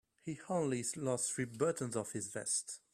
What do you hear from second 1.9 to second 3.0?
off his vest.